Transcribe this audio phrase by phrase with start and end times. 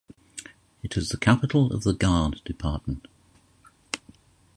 [0.81, 3.07] It is the capital of the Gard department.